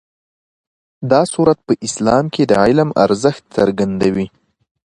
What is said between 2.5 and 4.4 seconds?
علم ارزښت څرګندوي.